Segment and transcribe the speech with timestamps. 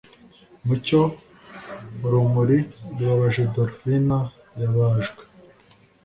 [0.65, 1.01] Mucyo
[2.05, 2.57] urumuri
[2.97, 4.19] rubabaje dolphine
[4.59, 5.23] yabajwe